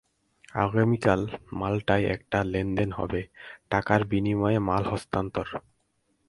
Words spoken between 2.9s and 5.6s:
হবে, টাকার বিনিময়ে মাল হস্তান্তর।